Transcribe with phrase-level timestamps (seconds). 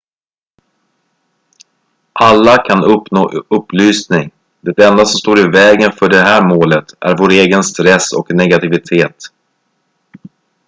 [2.13, 4.31] alla kan uppnå upplysning
[4.61, 8.33] det enda som står i vägen för det här målet är vår egen stress och
[8.35, 9.15] negativitet